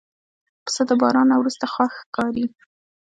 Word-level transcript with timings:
پسه 0.65 0.81
د 0.89 0.91
باران 1.01 1.27
نه 1.31 1.35
وروسته 1.41 1.65
خوښ 1.73 1.91
ښکاري. 2.01 2.45